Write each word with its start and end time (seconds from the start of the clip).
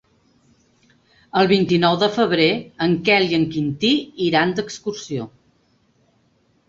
El 1.41 1.49
vint-i-nou 1.51 1.99
de 2.05 2.09
febrer 2.15 2.47
en 2.87 2.95
Quel 3.09 3.27
i 3.35 3.39
en 3.41 3.47
Quintí 3.57 3.93
iran 4.31 4.55
d'excursió. 4.61 5.33